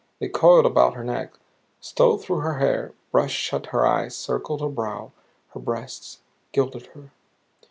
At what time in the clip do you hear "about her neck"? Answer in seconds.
0.65-1.37